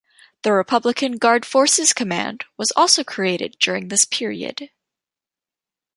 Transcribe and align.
The 0.41 0.51
Republican 0.51 1.17
Guard 1.17 1.45
Forces 1.45 1.93
Command 1.93 2.45
was 2.57 2.71
also 2.75 3.03
created 3.03 3.57
during 3.59 3.89
this 3.89 4.03
period. 4.03 4.71